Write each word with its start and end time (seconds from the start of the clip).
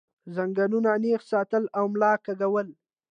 زنګونان 0.35 0.99
نېغ 1.03 1.21
ساتل 1.31 1.63
او 1.77 1.85
ملا 1.93 2.13
کږول 2.25 2.67